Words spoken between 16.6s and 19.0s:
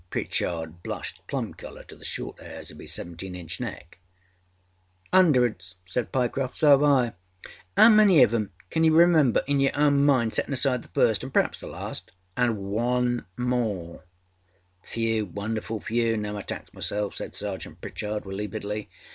myself,â said Sergeant Pritchard, relievedly.